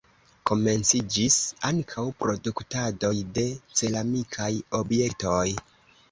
[0.49, 1.35] Komenciĝis
[1.67, 3.43] ankaŭ produktadoj de
[3.81, 5.43] ceramikaj objektoj.